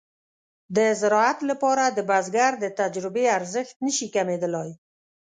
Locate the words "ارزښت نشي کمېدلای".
3.37-4.69